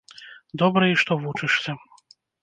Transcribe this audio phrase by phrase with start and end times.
[0.61, 1.75] Добра, і што вучышся.